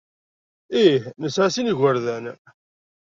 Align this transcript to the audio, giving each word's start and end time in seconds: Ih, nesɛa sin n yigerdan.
Ih, 0.83 1.01
nesɛa 1.21 1.47
sin 1.53 1.65
n 1.65 1.69
yigerdan. 1.71 2.25